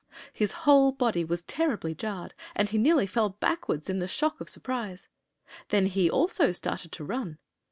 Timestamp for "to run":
6.93-7.37